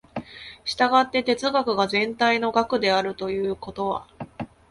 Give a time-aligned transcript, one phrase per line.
[0.65, 4.07] 従って哲学が全体の学であるということは、